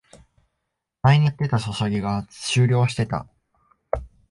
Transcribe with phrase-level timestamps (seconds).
[1.03, 3.27] 前にやってたソシャゲが終了してた